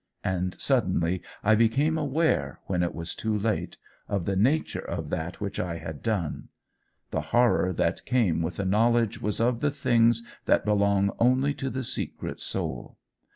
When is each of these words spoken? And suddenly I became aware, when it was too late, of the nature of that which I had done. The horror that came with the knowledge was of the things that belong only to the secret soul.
And 0.23 0.59
suddenly 0.59 1.21
I 1.43 1.53
became 1.53 1.95
aware, 1.95 2.59
when 2.65 2.81
it 2.81 2.95
was 2.95 3.13
too 3.13 3.37
late, 3.37 3.77
of 4.09 4.25
the 4.25 4.35
nature 4.35 4.81
of 4.83 5.11
that 5.11 5.39
which 5.39 5.59
I 5.59 5.77
had 5.77 6.01
done. 6.01 6.47
The 7.11 7.21
horror 7.21 7.71
that 7.73 8.03
came 8.05 8.41
with 8.41 8.55
the 8.55 8.65
knowledge 8.65 9.21
was 9.21 9.39
of 9.39 9.59
the 9.59 9.69
things 9.69 10.25
that 10.45 10.65
belong 10.65 11.11
only 11.19 11.53
to 11.53 11.69
the 11.69 11.83
secret 11.83 12.39
soul. 12.41 12.97